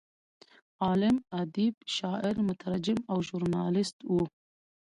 عالم، 0.83 1.15
ادیب، 1.41 1.75
شاعر، 1.97 2.35
مترجم 2.47 2.99
او 3.11 3.17
ژورنالست 3.27 3.97
و. 4.11 4.13